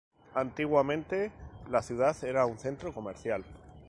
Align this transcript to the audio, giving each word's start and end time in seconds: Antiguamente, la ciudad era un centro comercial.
Antiguamente, 0.33 1.31
la 1.69 1.83
ciudad 1.83 2.15
era 2.23 2.47
un 2.47 2.57
centro 2.57 2.91
comercial. 2.91 3.45